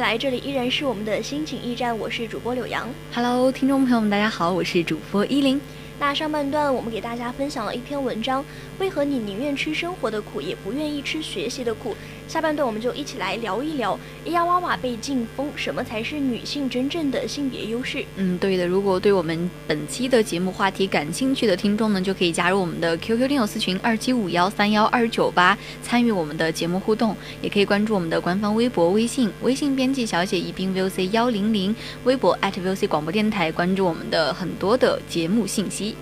[0.00, 2.88] 来，这里依然是我们的心情驿站，我是主播柳阳。
[3.12, 5.60] Hello，听众朋友们，大家好，我是主播依林。
[5.98, 8.42] 那上半段我们给大家分享了一篇文章，
[8.78, 11.94] 为何你宁愿吃生活的苦，也不愿意吃学习的苦？
[12.30, 18.04] 下半段我们就一起来聊一聊咿呀哇哇被禁封，什么才是女性真正的性别优势？
[18.14, 18.64] 嗯，对的。
[18.64, 35.96] 如果对我们本期的节目话题感兴趣的听众呢，就可以加入我们的 QQ 听友私群二七五幺三幺二九八，参与我们的节目互动，也可以关注我们的官方微博、微信，微信编辑小写宜宾 VOC 幺零零，微博 @VOC 广播电台，关注我们的很多的节目信息。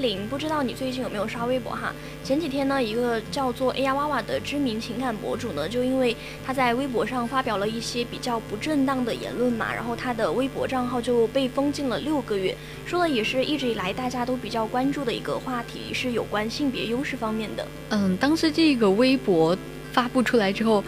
[0.00, 1.92] 哎，依林，不知道你最近有没有刷微博哈？
[2.24, 12.56] 前几天呢，一个叫做哎呀哇哇的知名情感博主呢，就因为他在微博上发表了一些比较不正当的言论嘛，然后他的微博账号就被封禁了六个月。
[12.86, 17.66] 说的也是一直以来大家都比较关注的一个话题，是有关性别优势方面的。
[17.90, 19.56] 嗯，当时这个微博
[19.92, 20.82] 发布出来之后。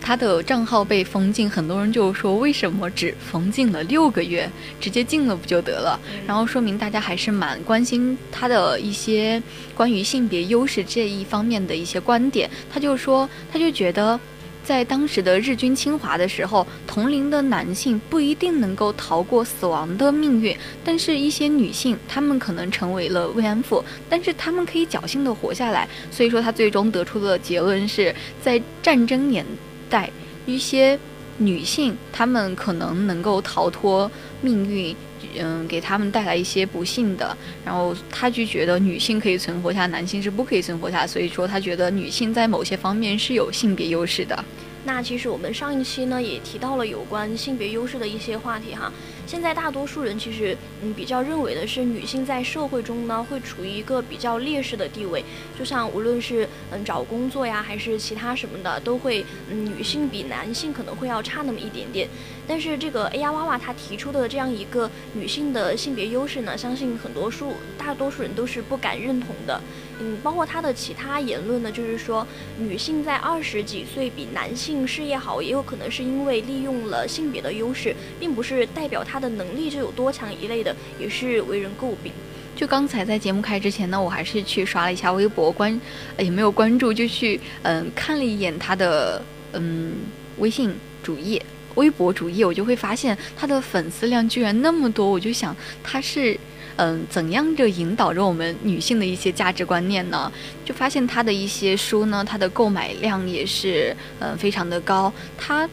[0.00, 4.50] 他的账号被封禁，很多人就说为什么只封禁了六个月，
[4.80, 6.00] 直接禁了不就得了？
[6.26, 9.42] 然后说明大家还是蛮关心他的一些
[9.74, 12.48] 关于性别优势这一方面的一些观点。
[12.72, 14.18] 他就说，他就觉得，
[14.64, 25.86] 在当时的日军侵华的时候，同龄的男性不一定能够逃过死亡的命运，但是一些女性，她们可能成为了慰安妇，但是她们可以侥幸的活下来。
[26.10, 29.44] 所以说，他最终得出的结论是在战争年。
[29.88, 30.10] 带
[30.46, 30.98] 一些
[31.38, 34.10] 女性，她们可能能够逃脱
[34.40, 34.94] 命运，
[35.38, 37.36] 嗯，给她们带来一些不幸的。
[37.64, 44.44] 然后她就觉得女性可以存活下，男性是不可以存活下，所以说她觉得女性在某些方面是有性别优势的。
[44.88, 48.90] 那其实我们上一期呢也提到了有关性别优势的一些话题哈。
[49.26, 55.22] 现在大多数人其实嗯比较认为的是女性在社会中呢会处于一个比较劣势的地位，
[55.58, 62.08] 就像无论是嗯找工作呀还是其他什么的，都会嗯女性比男性可能会要差那么一点点。
[62.46, 67.52] 但是这个 A 呀哇哇他提出的这样一个女性的性别优势呢，相信很多数
[67.88, 69.58] 大多数人都是不敢认同的。
[69.98, 72.26] 嗯，包括他的其他言论呢，就是说
[72.58, 82.12] 女性在二十几岁比男性事业好，也有可能是因为利用了性别的优势，并不是代表她的能力就有多强一类的，也是为人诟病。
[82.54, 85.80] 就刚才在节目开之前呢，我还是去刷了一下微博，关
[86.18, 89.22] 也没有关注，就去嗯看了一眼他的
[89.54, 89.94] 嗯
[90.36, 91.42] 微信主页、
[91.78, 96.38] 微博主页，我就会发现他的粉丝量居然那么多，我就想他是。
[96.80, 100.30] 嗯，怎样着引导着我们女性的一些价值观念呢？
[100.64, 105.12] 就发现她的一些书呢，他的购买量也是嗯非常的高。
[105.36, 105.68] 她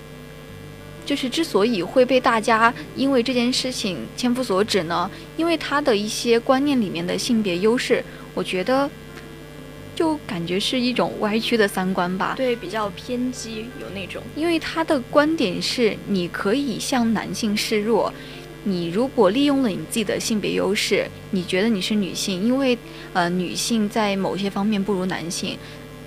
[1.06, 5.08] 就是之所以会被大家因为这件事情千夫所指呢，
[5.38, 8.90] 因为她的一些观念里面的性别优势，我觉得
[9.96, 12.34] 就感觉是一种歪曲的三观吧。
[12.36, 14.22] 对，比较偏激，有那种。
[14.36, 18.14] 因为他的观点是，你可以向男性示弱。
[18.68, 22.78] 你如果利用了你自己的性别优势，你觉得你是女性，因为
[23.14, 25.58] 呃女性在某些方面不如男性，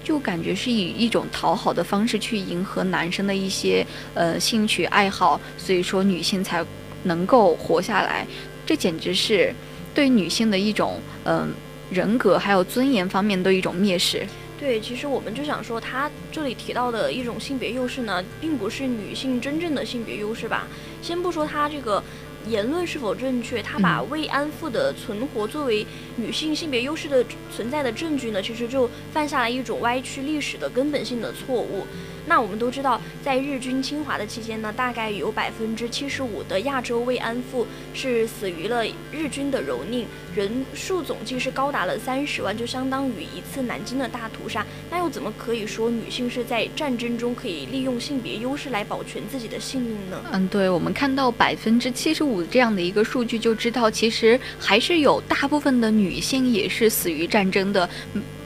[0.02, 6.64] 就感觉是以一种讨好的方式去迎合男生的一些呃兴趣爱好，所以说女性才
[7.04, 8.26] 能够活下来。
[8.66, 9.54] 这简直是
[9.94, 11.48] 对女性的一种嗯、呃、
[11.90, 14.26] 人格还有尊严方面的一种蔑视。
[14.58, 20.66] 对，其实我们就想说，他这里提到的一种性别优势呢，并不是女性真正的性别优势吧？
[21.00, 22.02] 先不说他这个。
[22.46, 23.60] 言论是否正确？
[23.60, 25.84] 他把慰安妇的存活作为
[26.16, 27.22] 女性性别优势的
[27.54, 28.40] 存在的证据呢？
[28.40, 31.84] 其实就犯下了一种歪曲历史的根本性的错误。
[32.28, 40.04] 那我们都知道，在日军侵华的期间呢，大概有百分之七十五的亚洲慰安妇是死于了日军的蹂躏，
[40.36, 44.64] 人数总计是高达了三十万，就相当于一次南京的大屠杀。
[44.90, 50.22] 那又怎么可以说女性是在战争中可以利用性别优势来保全自己的性命呢？
[50.32, 57.88] 嗯，对，我们看到百分之七十五这样的一个数据，就知道其实还是有大部分的女性也是死于战争的，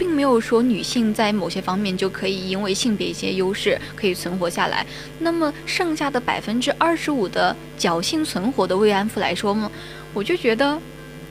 [0.03, 4.85] 并没有说女性在某些方面就可以因为性别一些优势可以存活下来。
[5.21, 9.71] 那么剩下的百分之二十五的侥幸存活的慰安妇来说呢，
[10.13, 10.77] 我就觉得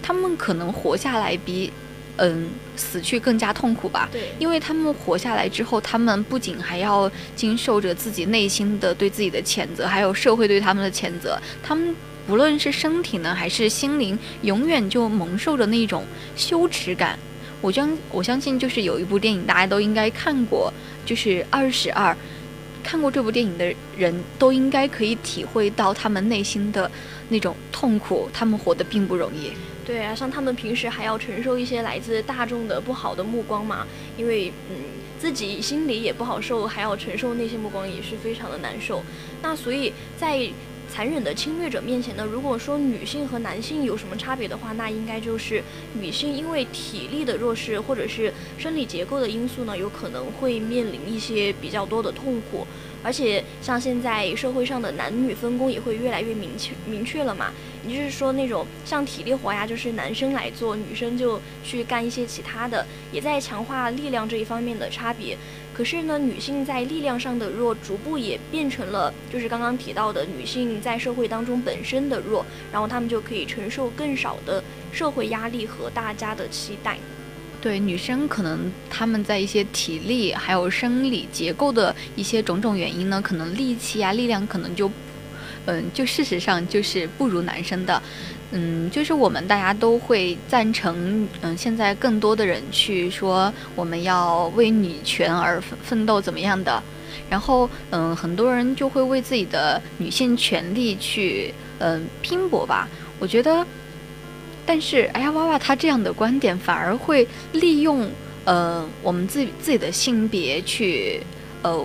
[0.01, 1.69] 他们可能活下来比。
[2.17, 4.07] 嗯，死去更加痛苦吧。
[4.11, 11.41] 对，因为他们活下来之后，他们不仅还要经受着自己内心的对自己的谴责，还有社会对他们的谴责。
[11.63, 11.95] 他们
[12.27, 17.17] 不论是身体呢，还是心灵，永远就蒙受着那种羞耻感。
[17.61, 20.73] 我相我相信，就是有一部电影大家都应该看过，
[21.05, 22.11] 就是《二十二》。
[22.83, 26.89] 看过这部电影的人都应该可以体会到他们内心的
[27.29, 28.27] 那种痛苦。
[28.33, 29.51] 他们活得并不容易。
[29.85, 33.85] 对啊，像他们平时还要承受一些来自大众的不好的目光嘛，
[34.17, 34.75] 因为嗯
[35.19, 39.03] 自己心里也不好受，还要承受那些目光也是非常的难受。
[39.43, 40.49] 那所以在
[40.91, 45.63] 残忍的侵略者面前呢，如果说女性和男性有什么差别的话，那应该就是
[45.97, 52.67] 女性因为体力的弱势或者是生理结构的因素呢，有可能会面临一些比较多的痛苦。
[53.03, 57.51] 而且像现在社会上的男女分工也会越来越明确明确了嘛，
[57.87, 65.35] 也就是说那种像体力活呀，就是男生来做，女生就去干一些其他的，也在强化力量这一方面的差别。
[65.81, 76.99] 可是呢，女性在力量上的弱，逐步也变成了就是刚刚提到的女性在社会当中本身的弱，然后她们就可以承受更少的社会压力和大家的期待。
[77.59, 84.87] 对女生，可能她们在一些体力还有生理结构的一些种种原因呢，可能力气啊、力量可能就，
[85.65, 87.99] 嗯，就事实上就是不如男生的。
[88.51, 96.81] 嗯，就是我们大家都会赞成，嗯，现在更多的人去说我们要为女权而奋奋斗怎么样的，
[97.29, 102.87] 然后嗯，很多人就会为自己的女性权利去嗯拼搏吧。
[103.19, 103.65] 我觉得。
[104.63, 108.07] 但是，哎呀，娃娃他这样的观点反而会利用
[108.45, 111.19] 呃我们自己自己的性别去
[111.63, 111.83] 呃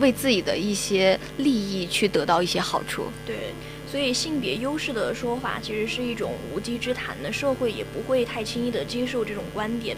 [0.00, 3.04] 为自己的一些利益去得到一些好处。
[3.24, 3.52] 对，
[3.86, 9.96] 所以性别优势的说法其实是一种无稽之谈的，社会也不会太轻易的接受这种观点。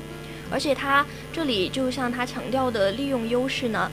[0.50, 3.90] 而且他这里就像他强调的利用优势呢。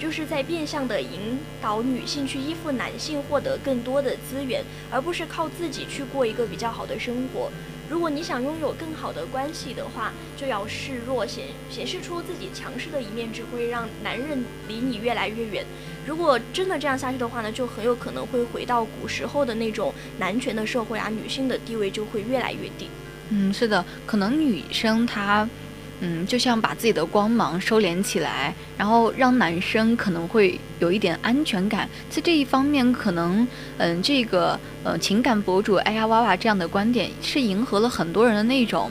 [0.00, 7.52] 就是在变相的引导女性去依附男性，获得更多的资源，而不是靠自己去过一个比较好的生活。
[7.90, 15.66] 如果你想拥有更好的关系的话，就要示弱，显显示出自己强势的一面，只会让男人离你越来越远。
[16.06, 22.88] 如果真的这样下去的话呢，就很有可能会回到古时候的那种男权的社会啊，女性的地位就会越来越低。
[23.30, 25.48] 嗯，是的，可能女生她。
[26.00, 31.88] 嗯，就像把自己的光芒收敛起来，然后让男生可能会有一点安全感。
[32.08, 33.46] 在这一方面，可能
[33.78, 38.90] 嗯，这个呃情感博主哎呀娃娃这样的观点是迎合了很多人的那种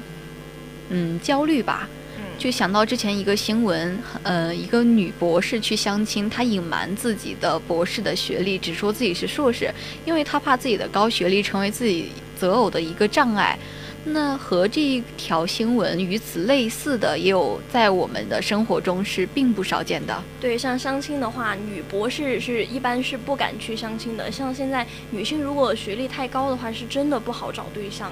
[0.90, 1.90] 嗯焦虑吧。
[2.38, 9.70] 就想到之前一个新闻，呃，一个女博士去相亲，她隐瞒自己的博士的学历，只说自己是硕士，
[10.06, 13.60] 因为她怕自己的高学历成为自己择偶的一个障碍。
[14.06, 20.24] 那和这一条新闻与此类似的，也有在我们的生活中是并不少见的。
[20.40, 24.32] 对，像相亲的话，女博士是一般是不敢去相亲的。
[24.32, 28.12] 像现在女性如果学历太高的话，是真的不好找对象。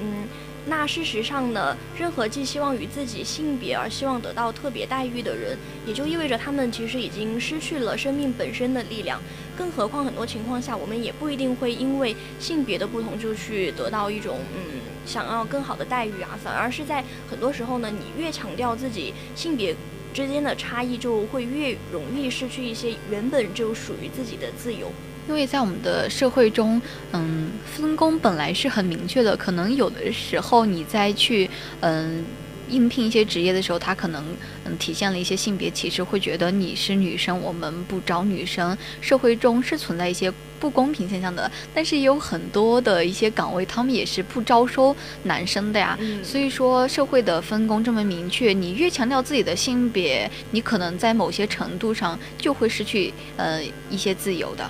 [0.00, 0.28] 嗯。
[0.68, 5.56] 那事实上呢，任何寄希望于自己性别而希望得到特别待遇的人，
[5.86, 9.20] 也就意味着他们其实已经失去了生命本身的力量。
[9.56, 19.74] 更何况很多情况下，我们也不一定会因为性别的不同就去得到一种嗯想要更好的待遇啊，反而是在很多时候呢，你越强调自己性别
[20.12, 24.92] 之间的差异，就会越容易失去一些原本就属于自己的自由。
[25.28, 26.80] 因为在我们的社会中，
[27.12, 29.36] 嗯，分工本来是很明确的。
[29.36, 31.48] 可能有的时候你在去，
[31.80, 32.24] 嗯，
[32.70, 34.24] 应聘一些职业的时候，他可能，
[34.64, 38.76] 嗯，体现了一些性别歧视，会觉得你是女生，我们不招女生。
[39.02, 45.98] 社会中是存在一些不公平现象的，但是也有很多的一些岗位，他们也是不招收男生的呀。
[46.24, 54.68] 所以说，社会的分工这么明确，你越强调自己的性别，你可能在某些程度上就会失去，呃，一些自由的。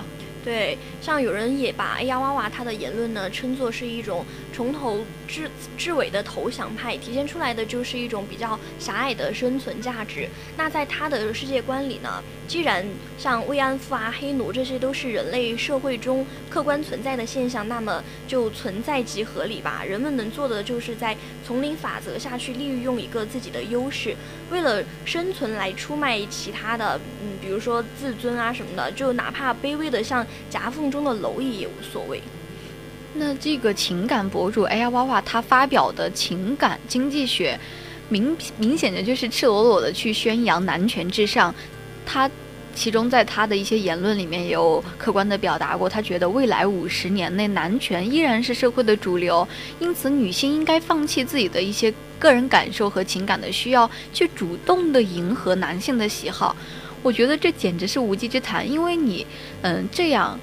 [0.49, 10.27] 对，像有人也把哎呀哇哇他的言论呢称作是一种从头至至尾的投降派，体现出来的就是一种比较狭隘的生存价值。
[10.57, 12.83] 那在他的世界观里呢，既然
[13.15, 19.83] 像慰安妇啊、黑奴这些都是人类社会中客观存在的现象，那么就存在即合理吧。
[19.87, 21.15] 人们能做的就是在
[21.45, 24.15] 丛林法则下去利用一个自己的优势，
[24.49, 32.21] 为了生存来出卖其他的，嗯，比如说自尊啊什么的，就哪怕卑微的像夹缝中的蝼蚁也无所谓。
[33.15, 37.59] 那这个情感博主哎呀哇哇，他发表的情感经济学，
[38.07, 41.53] 明明显的就是赤裸裸的去宣扬男权至上。
[42.05, 42.29] 他
[42.75, 49.45] 其中在他的一些言论里面也有客观的表达过，他觉得未来五十年内男权依然是社会的主流，
[49.79, 56.55] 因此女性应该放弃自己的一些个人感受和情感的需要，去主动的迎合男性的喜好。
[57.01, 59.25] 我觉得这简直是无稽之谈，因为你，
[59.61, 60.39] 嗯，这样。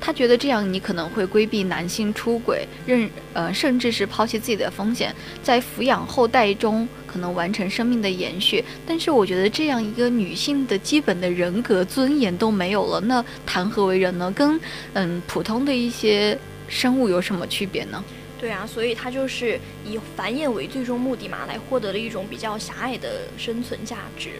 [0.00, 8.62] 他觉得这样你可能会规避男性出轨，认呃甚至是抛弃自己的风险，在抚养后代中可能完成生命的延续。
[8.86, 14.30] 但是我觉得这样一个女性的基本的人格尊严都没有了，那谈何为人呢？
[14.32, 14.60] 跟
[14.92, 18.04] 嗯普通的一些生物有什么区别呢？
[18.38, 24.32] 对啊，所以他就是以繁衍为最终目的嘛，来获得了一种比较狭隘的生存价值。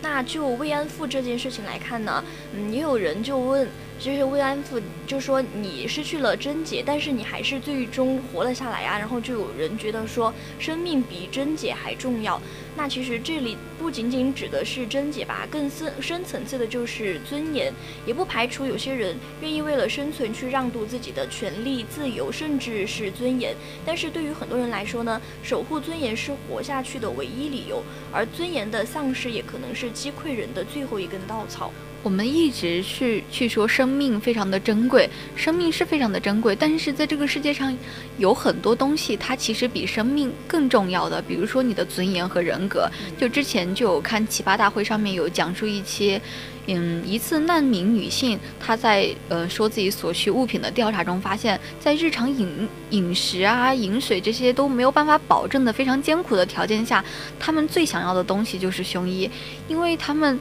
[0.00, 2.22] 那就慰安妇这件事情来看呢，
[2.54, 3.68] 嗯，也有人就问。
[3.98, 8.98] 就是慰安妇，就说你失去了贞洁，但是你还是最终活了下来啊。
[8.98, 12.40] 然后就有人觉得说，生命比贞洁还重要。
[12.76, 17.72] 那其实这里不仅仅指的是贞洁吧，更深深层次的就是尊严。
[18.06, 23.52] 也不排除有些人愿意为了生存去让渡自己的权利、自由，甚至是尊严。
[23.84, 31.72] 但是对于很多人来说呢，守护尊严是活下去的唯一理由，而尊严的丧失也可能是击溃人的最后一根稻草。
[32.02, 37.76] 我们一直去去说生命非常的珍贵，生命是非常的珍贵，但是在这个世界上，
[38.18, 42.88] 有很多东西它其实比生命更重要的，比如说你的尊严和人格。
[43.18, 46.20] 就之前就有看奇葩大会上面有讲述一些，
[46.68, 57.04] 嗯，一次难民女性她在呃说自己所需物品的调查中，发现，在日常饮饮食啊、饮水这些都没有办法保证的非常艰苦的条件下，
[57.40, 59.28] 他们最想要的东西就是胸衣，
[59.66, 60.38] 因为他们。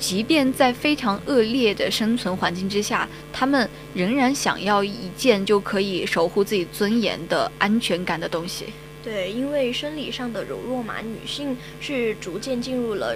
[0.00, 8.64] 即便在非常恶劣的生存环境之下，他们仍然想要一件就可以守护自己尊严的安全感的东西。
[9.04, 13.14] 对，因为生理上的柔弱嘛，女性是逐渐进入了。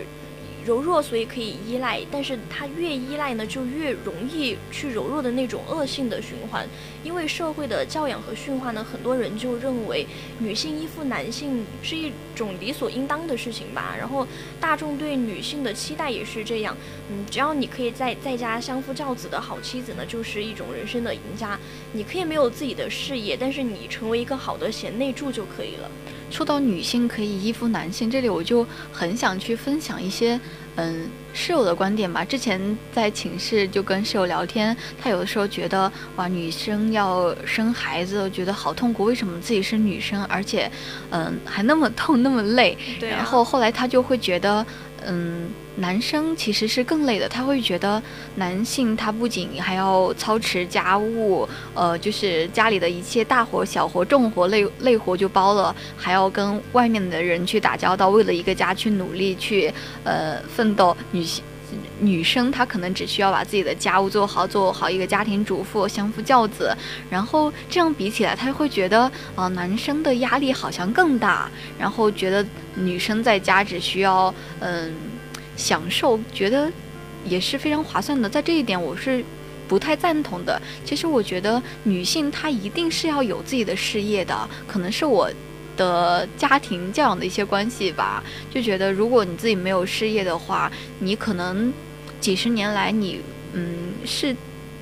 [0.64, 6.66] 柔弱，所以可以依赖，但是他越依赖呢，就越容易去柔弱的那种恶性的循环。
[7.02, 10.06] 因为社会的教养和驯化呢，很多人就认为
[10.38, 13.94] 女性依附男性是一种理所应当的事情吧。
[13.98, 14.26] 然后
[14.58, 16.74] 大众对女性的期待也是这样，
[17.10, 21.58] 嗯，只要你可以在在家相夫教子的好妻子呢，就是一种人生的赢家。
[21.92, 25.90] 你可以没有自己的事业，但是你成为一个好的贤内助就可以了。
[26.34, 30.38] 说到女性可以依附男性，这里我就很想去分享一些，
[30.74, 32.24] 嗯，室友的观点吧。
[32.24, 40.68] 之前在寝室就跟室友聊天，他有的时候觉得，哇，女生要生孩子，觉得好痛苦，为什么自己是女生，而且，
[41.10, 42.76] 嗯，还那么痛那么累？
[43.00, 44.66] 然后后来他就会觉得。
[45.06, 48.00] 嗯，男生其实是更累的，他会觉得
[48.36, 59.72] 男性他不仅还要操持家务，呃，就是家里的一切大活小活重活累累活就包了，还要跟外面的人去打交道，为了一个家去努力去
[60.04, 60.96] 呃奋斗。
[61.10, 61.42] 女性
[61.98, 66.72] 女生她可能只需要把自己的家务做好，做好一个家庭主妇，相夫教子。
[67.10, 72.46] 然后这样比起来，他会觉得啊，男生的压力好像更大，然后觉得。
[72.76, 74.92] 女生在家只需要嗯
[75.56, 76.70] 享受，觉得
[77.24, 78.28] 也是非常划算的。
[78.28, 79.24] 在这一点，我是
[79.68, 80.60] 不太赞同的。
[80.84, 85.30] 其实我觉得女性她一定是要有自己的事业的，可能是我
[85.76, 88.22] 的家庭教养的一些关系吧。
[88.52, 91.72] 就觉得如果你自己没有事业的话，你可能
[92.20, 93.20] 几十年来你
[93.52, 94.36] 嗯是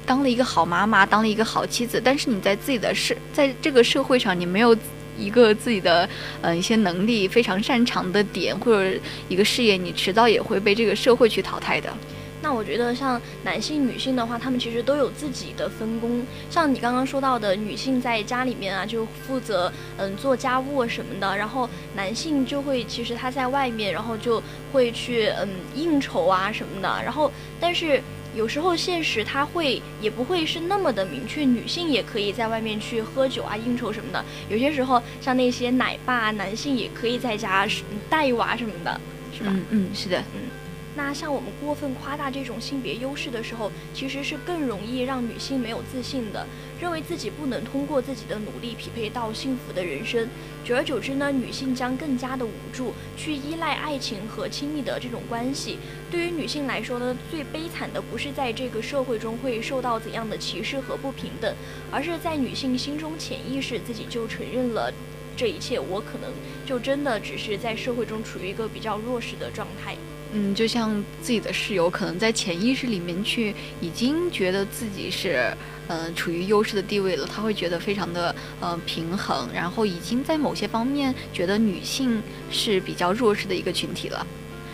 [0.04, 4.76] 当了一个好妈妈，当了一个好妻子，但是你在自己的社在这个社会上你没有。
[5.18, 6.08] 一个自己的
[6.40, 11.92] 呃一些能力非常擅长的点，或者一个事业，你迟早也会被这个社会去淘汰的。
[12.40, 16.26] 那我觉得像男性、女性的话，他们其实都有自己的分工。
[16.50, 24.42] 像你刚刚说到的，女性在家里面啊，就负责嗯做家务什么的，然后男性就会其实他在外面，然后就
[24.72, 26.88] 会去嗯应酬啊什么的。
[27.04, 28.02] 然后但是。
[28.34, 34.24] 有时候现实它会也不会是那么的明确，女性也可以在外面去喝酒啊、应酬什么的。
[34.48, 37.66] 有些时候像那些奶爸，男性也可以在家
[38.08, 39.00] 带娃什么的，
[39.36, 39.52] 是吧？
[39.54, 40.51] 嗯嗯，是的，嗯。
[40.94, 46.46] 那像我们过分夸大这种性别优势的时候，其实是更容易让女性没有自信的，
[46.78, 50.28] 认为自己不能通过自己的努力匹配到幸福的人生。
[50.62, 55.78] 久而久之呢，女性将更加的无助，去依赖爱情和亲密的这种关系。
[56.10, 61.54] 对于女性来说呢，最悲惨的不是在这个社会中会受到怎样的歧视和不平等，
[61.90, 64.92] 而是在女性心中潜意识自己就承认了
[65.38, 66.30] 这一切，我可能
[66.66, 69.96] 就真的只是在社会中处于一个比较弱势的状态。
[70.34, 75.54] 嗯，就像自己的室友，可能在潜意识里面去已经觉得自己是，
[75.88, 84.26] 呃，处于优势的地位了，他会觉得非常的呃平衡，然后已经在某些方面觉得女性是比较弱势的一个群体了。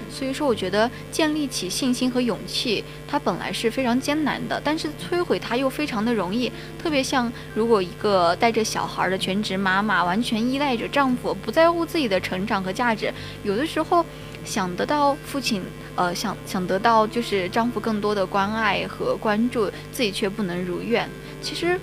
[0.09, 6.51] 所以说，我觉得建立起信心和勇气，它本来是非常艰难的，但是摧毁它又非常的容易。
[6.81, 13.13] 特别像如果一个带着小孩的全职妈妈，完全依赖着丈夫，不在乎自己的成长和价值，
[13.43, 14.07] 有的时候。
[14.49, 15.63] 想得到父亲，
[15.95, 21.07] 呃，想想得到就是丈夫更多的关爱和关注，自己却不能如愿。
[21.43, 21.79] 其实，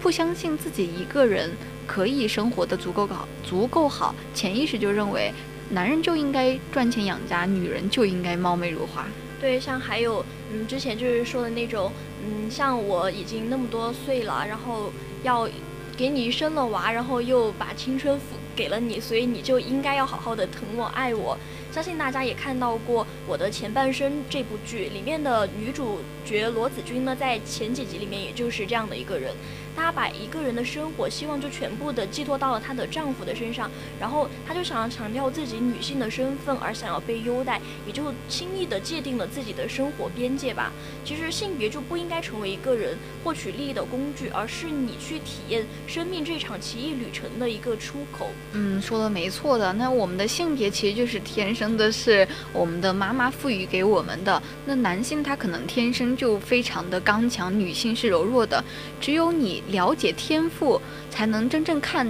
[0.00, 1.50] 不相信自己一个人
[1.86, 5.30] 可以生活的足够好，足够好，潜意识就认为
[5.68, 9.06] 男人就应该赚钱养家，女人就应该貌美如花。
[9.38, 11.92] 对，像还有，嗯，之前就是说的那种，
[12.24, 14.90] 嗯，像我已经那么多岁了，然后
[15.22, 15.46] 要
[15.94, 18.24] 给你生了娃，然后又把青春付
[18.56, 21.38] 给了你，所以你就应该要好好的疼我爱我。
[21.70, 29.32] 相信大家也看到过《我的前半生》这部剧里面的女主角罗子君呢，在前几集里面也就是这样的一个人。
[29.78, 33.70] 她把一个人的生活希望就全部的寄托到了她的丈夫的身上，
[34.00, 40.72] 然后她就想要强调自己女性的身份，而想要被优待，也就轻易的界定了自己的生活边界吧。
[41.04, 48.30] 其实性别就不应该成为一个人获取利益的工具，而是你去体验生命这场奇异旅程的一个出口。
[48.52, 49.72] 嗯，说的没错的。
[49.72, 54.42] 那我们的性别其实就是天生的，是我们的妈妈赋予给我们的。
[54.66, 58.62] 那男性他可能天生就非常的刚强，女性是柔弱的。
[59.00, 59.62] 只有你。
[59.68, 62.06] 了解天赋，才能真正看，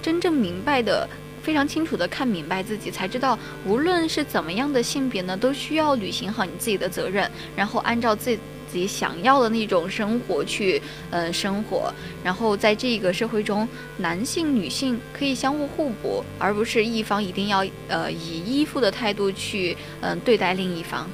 [0.00, 1.08] 真正明白的，
[1.42, 8.36] 非常清楚的看明白自己，才知道无论是怎么样的性别呢，都需要履行好你自己的责任，然后按照自
[8.72, 11.92] 己想要的那种生活去，嗯，生活。
[12.22, 13.66] 然后在这个社会中，
[13.96, 21.08] 男性、女性可以相互互补，而不是一方一定要，呃，以依附的态度去，嗯，对待另一方。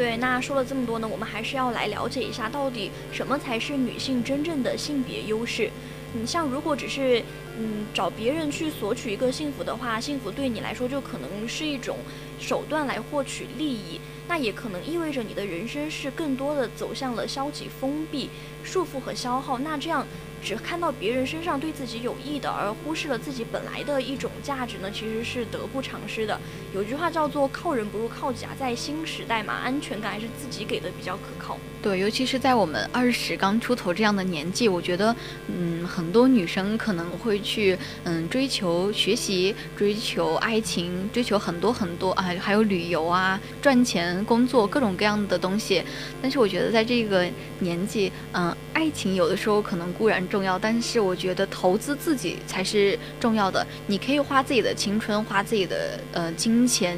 [0.00, 5.70] 对，那说了这么多呢，我们还是要来了解一下，到底什么才是女性真正的性别优势？
[6.14, 7.22] 你像如果只是
[7.58, 11.98] 嗯找别人去索取一个幸福的话，幸福对你来说就可能是一种
[12.38, 18.30] 手段来获取利益，那也可能意味着你的人生是更多的走向了消极、封闭、
[18.64, 19.58] 束缚和消耗。
[19.58, 20.06] 那这样。
[20.42, 26.38] 只看到别人身上对自己有益的，而忽视了自己本来的一种价值呢，其实是得不偿失的。
[26.74, 31.58] 有句话叫做“靠人不如靠己”，在新时代嘛，安全感还是自己给的比较可靠。
[31.82, 35.14] 对，尤其是在我们二十刚出头这样的年纪，我觉得，
[35.48, 45.82] 嗯，很多女生可能会去，嗯，追求学习、追求爱情、追求很多很多啊，还有旅游啊、赚钱、工作各种各样的东西。
[46.20, 47.26] 但是我觉得在这个
[47.60, 53.66] 年纪，嗯，爱情有的时候可能固然重要，但是我觉得投资自己才是重要的。
[53.88, 56.96] 你可以花自己的青春，花自己的呃金钱，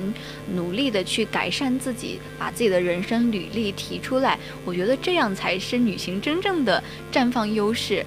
[0.52, 4.38] 努力的去改善自己，把自己的人生履历提出来。
[4.66, 4.82] 我。
[4.82, 8.04] 觉得这样才是女性真正的绽放优势。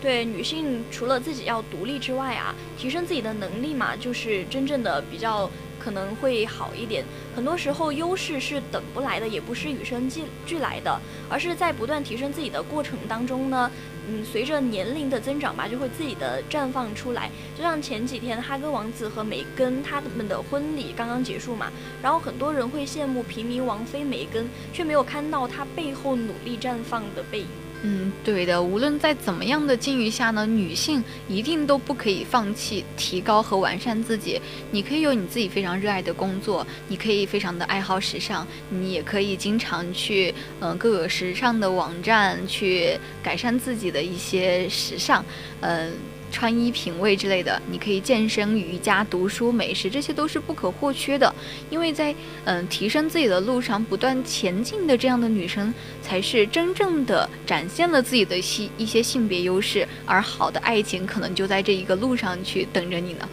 [0.00, 7.04] 对女性，除了自己要独立之外啊，提升自己的能力嘛，就是真正的比较可能会好一点。
[7.36, 13.70] 很多时候，优势是等不来的，也不是与生俱俱来的，而是在不断提升自己的过程当中呢。
[14.12, 17.30] 嗯，随着年龄的增长吧，就会自己的绽放出来。
[17.56, 21.70] 就像前几天哈根王子和梅根他们的婚礼刚刚结束嘛，
[22.02, 27.46] 然后很多人会羡慕平民王妃梅根，却没有看到她背后努力绽放的背影。
[27.82, 28.62] 嗯，对的。
[28.62, 34.40] 无论在怎么样的境遇下呢，女性一定都不可以放弃提高和完善自己。
[34.70, 45.24] 你可以有你自己非常热爱的工作，你可以非常的爱好时尚，你也可以经常去嗯各个时尚的网站去改善自己的一些时尚，
[45.60, 45.92] 嗯。
[46.30, 51.34] 穿衣品味之类的，你可以健身、瑜伽、读书、美食，这些都是不可或缺的。
[51.68, 52.14] 因为在
[52.44, 59.86] 嗯提升自己的路上不断前进的这样的女生，才是真正的展现了自己的性一些性别优势。
[60.06, 63.28] 而好的爱情可能就在这一个路上去等着你呢。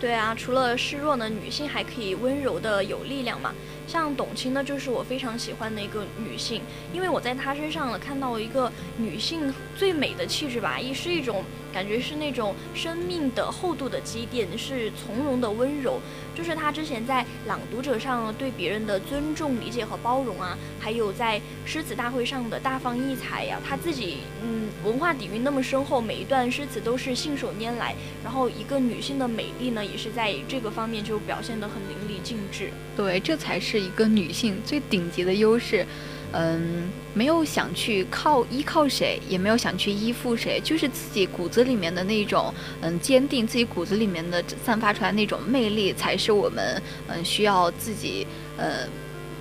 [0.00, 3.52] 对啊，除了示弱呢，女性还可以温柔的有力量嘛。
[3.90, 15.98] 像董卿呢，就是我非常喜欢的一个女性，因为我在她身上呢看到了一个女性最美的气质吧，也是一种感觉是那种生命的厚度的积淀，是从容的温柔，
[16.36, 32.70] 就是她之前在《朗读者》上对别人的尊重、理解和包容啊，还有在诗词大会上的大放异彩呀，她自己嗯文化底蕴那么深厚，每一段诗词都是信手拈来，然后一个女性的美丽呢，也是在这个方面就表现得很淋漓尽致。
[32.96, 35.86] 对，这才是一个女性最顶级的优势。
[36.32, 48.24] 嗯，没有想去靠依靠谁，也没有想去依附谁，就是自己骨子里面的那种嗯坚定，自己骨子里面的散发出来那种魅力，才是我们嗯需要自己
[48.56, 48.86] 呃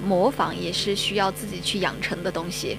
[0.03, 2.75] 模仿，也是需要自己去养成的东西。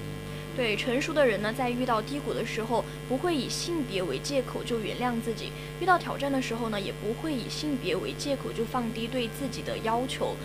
[0.55, 5.47] 对成熟的人呢，在遇到低谷的时候，不会以性别为借口就原谅自己；
[5.79, 10.35] 遇到挑战的时候呢，也不会以性别为借口就放低对自己的要求。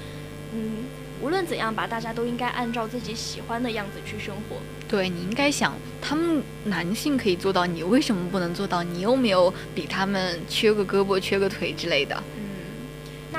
[0.54, 0.84] 嗯，
[1.20, 4.56] 无论怎样吧，大家都应该按照自己喜欢的样子去生活。
[4.88, 8.84] 对你应该想，他们男性可以做到，你为什么不能做到？
[8.84, 12.22] 你又没有比他们缺个胳膊、缺个腿之类的。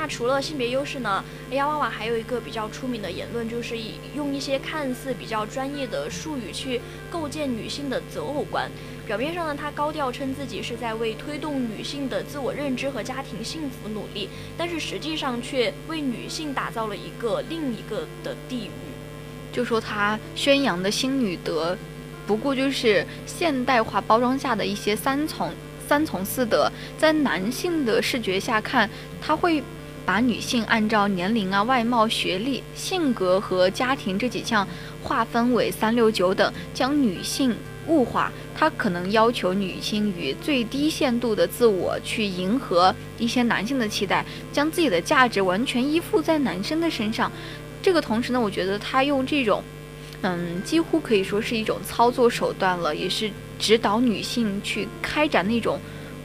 [0.08, 1.22] 除了性别优势呢？
[1.50, 8.70] 哎呀娃娃还有一个比较出名的言论，就是以用一些看似比较专业的术语去构建女性的择偶观。
[9.06, 18.70] 表面上呢，他高调称自己是在为推动女性的自我认知和家庭幸福努力，但是实际上却为女性打造了一个另一个的地狱。
[19.50, 21.76] 就说他宣扬的新女德，
[22.26, 25.50] 不过就是现代化包装下的一些三从
[25.88, 28.88] 三从四德，在男性的视觉下看，
[29.22, 29.62] 他会
[30.08, 34.66] 把女性按照年龄啊、外貌、学历、性格和家庭这几项
[35.02, 37.54] 划分为三六九等，将女性
[37.88, 38.32] 物化。
[38.56, 47.30] 他可能要求女性以最低限度的自我去迎合一些男性的期待，将自己的价值完全依附在男生的身上。
[47.82, 49.62] 这个同时呢，我觉得他用这种，
[50.22, 55.78] 嗯，几乎可以说是一种操作手段了，也是指导女性去开展那种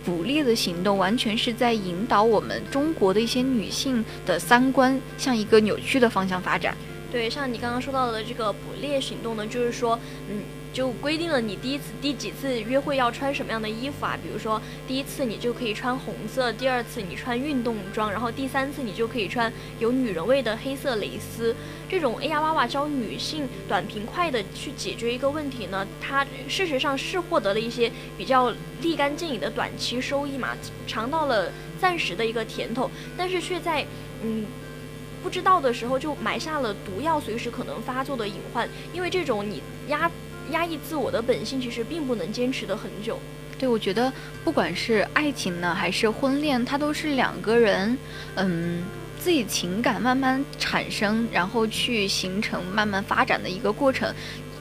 [0.05, 6.75] 捕猎的行动，完全是在引导我们中国的一些女性的三观向一个扭曲的方向发展。
[7.13, 9.97] 对，像你刚刚说到的这个捕猎行动呢，就是说，
[10.29, 10.41] 嗯。
[10.73, 14.17] 就规定了你第一次、第几次约会要穿什么样的衣服啊？
[14.23, 21.55] 比如说，第一次你就可以穿红色，第二次你穿运动装，然后第三次你就可以穿有女人味的黑色蕾丝。
[21.87, 33.85] 这种哎呀娃娃教女性短平快的去解决一个问题呢，它事实上是获得了一些比较立竿见影的短期收益嘛，尝到了暂时的一个甜头，但是却在
[34.23, 34.43] 嗯
[35.23, 38.67] 不知道的时候就埋下了毒药，随时可能发作的隐患。
[38.93, 40.11] 因为这种你压。
[40.51, 43.17] 压抑自我的本性，其实并不能坚持的很久。
[43.57, 44.11] 对，我觉得
[44.43, 47.97] 不管是爱情呢，还是婚恋，它都是两个人，
[48.35, 48.83] 嗯，
[49.17, 54.13] 自己情感慢慢产生，然后去形成、慢慢发展的一个过程。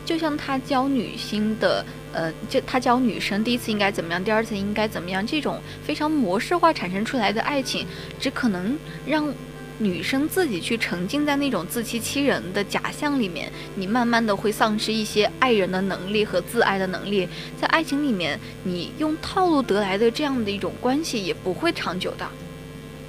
[0.05, 7.85] 就像他教女性的，呃，就他教女生第一次应该怎么样，第二次应该怎么样，这种非常模式化产生出来的爱情，
[8.21, 9.35] 只可能让。
[9.83, 17.29] 女生自己去沉浸在那种自欺欺人的假象里面，你慢慢的会丧失一些爱人的能力和自爱的能力。
[17.61, 22.25] 在爱情里面，你用套路得来的这样的一种关系也不会长久的。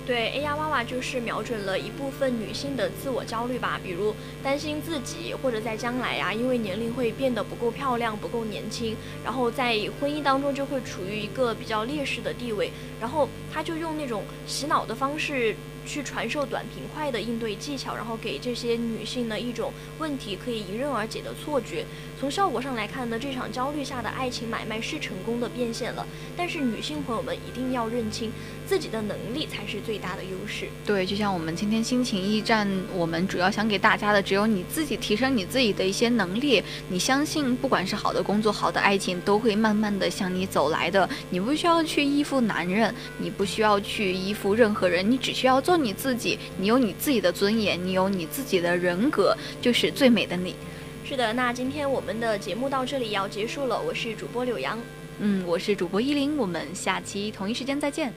[0.06, 15.56] 对，A 呀娃娃就是瞄准了一部分女性的自我焦虑吧，比如担心自己或者在将来呀，因为年龄会变得不够漂亮、不够年轻，然后在婚姻当中就会处于一个比较劣势的地位，然后他就用那种洗脑的方式。
[15.86, 21.86] 去传授短平快的应对技巧，然后给这些女性呢一种问题可以迎刃而解的错觉。
[22.20, 26.08] 从效果上来看呢，这场焦虑下的爱情买卖是成功的变现了。
[26.38, 28.32] 但是女性朋友们一定要认清，
[28.66, 30.70] 自己的能力才是最大的优势。
[30.86, 36.64] 对，就像我们今天心情驿站，我们主要想给大家的，只有你自己提升你自己的一些能力。
[36.88, 41.10] 你相信，不管是好的工作、好的爱情，都会慢慢的向你走来的。
[41.30, 45.73] 你不需要去依附男人，你不需要去依附任何人，你只需要做。
[45.74, 50.54] 做你自己，你有你自己的尊严，你有你自己的人格，就是最美的你。
[51.04, 53.82] 是的，那今天我们的节目到这里要结束了。
[53.82, 54.80] 我是主播柳阳，
[55.18, 58.14] 嗯，我是主播依林，我们下期同一时间再见。